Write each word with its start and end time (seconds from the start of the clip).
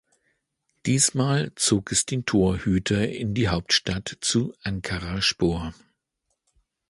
Diesmal 0.87 1.51
zog 1.53 1.91
es 1.91 2.07
den 2.07 2.25
Torhüter 2.25 3.07
in 3.07 3.35
die 3.35 3.49
Hauptstadt 3.49 4.17
zu 4.21 4.55
Ankaraspor. 4.63 5.75